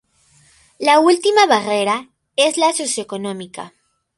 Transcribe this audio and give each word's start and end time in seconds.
La 0.79 0.99
última 0.99 1.45
barrera 1.45 2.09
es 2.35 2.57
la 2.57 2.73
socioeconómica. 2.73 3.75